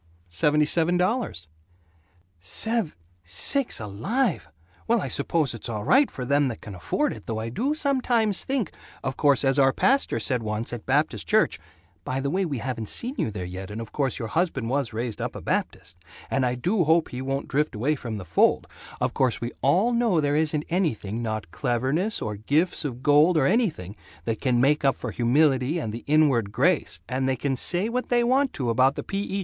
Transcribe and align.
"Seventy 0.27 0.65
seven 0.65 0.97
dollars!" 0.97 1.47
"Sev 2.39 2.97
Sakes 3.23 3.79
alive! 3.79 4.49
Well, 4.87 4.99
I 4.99 5.07
suppose 5.07 5.53
it's 5.53 5.69
all 5.69 5.83
right 5.83 6.09
for 6.09 6.25
them 6.25 6.47
that 6.47 6.59
can 6.59 6.73
afford 6.73 7.13
it, 7.13 7.27
though 7.27 7.37
I 7.37 7.49
do 7.49 7.75
sometimes 7.75 8.43
think 8.43 8.71
Of 9.03 9.15
course 9.15 9.45
as 9.45 9.59
our 9.59 9.71
pastor 9.71 10.19
said 10.19 10.41
once, 10.41 10.73
at 10.73 10.87
Baptist 10.87 11.27
Church 11.27 11.59
By 12.03 12.19
the 12.19 12.31
way, 12.31 12.45
we 12.45 12.57
haven't 12.57 12.89
seen 12.89 13.13
you 13.19 13.29
there 13.29 13.45
yet, 13.45 13.69
and 13.69 13.79
of 13.79 13.91
course 13.91 14.17
your 14.17 14.29
husband 14.29 14.71
was 14.71 14.91
raised 14.91 15.21
up 15.21 15.35
a 15.35 15.39
Baptist, 15.41 15.95
and 16.31 16.47
I 16.47 16.55
do 16.55 16.85
hope 16.85 17.09
he 17.09 17.21
won't 17.21 17.47
drift 17.47 17.75
away 17.75 17.93
from 17.95 18.17
the 18.17 18.25
fold, 18.25 18.65
of 18.99 19.13
course 19.13 19.39
we 19.39 19.51
all 19.61 19.93
know 19.93 20.19
there 20.19 20.35
isn't 20.35 20.65
anything, 20.69 21.21
not 21.21 21.51
cleverness 21.51 22.23
or 22.23 22.37
gifts 22.37 22.83
of 22.83 23.03
gold 23.03 23.37
or 23.37 23.45
anything, 23.45 23.95
that 24.25 24.41
can 24.41 24.59
make 24.59 24.83
up 24.83 24.95
for 24.95 25.11
humility 25.11 25.77
and 25.77 25.93
the 25.93 26.03
inward 26.07 26.51
grace 26.51 26.99
and 27.07 27.29
they 27.29 27.35
can 27.35 27.55
say 27.55 27.87
what 27.87 28.09
they 28.09 28.23
want 28.23 28.51
to 28.53 28.71
about 28.71 28.95
the 28.95 29.03
P. 29.03 29.19
E. 29.23 29.39